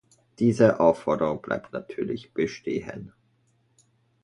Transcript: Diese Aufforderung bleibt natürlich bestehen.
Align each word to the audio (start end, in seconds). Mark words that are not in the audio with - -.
Diese 0.39 0.79
Aufforderung 0.79 1.43
bleibt 1.43 1.73
natürlich 1.73 2.33
bestehen. 2.33 3.13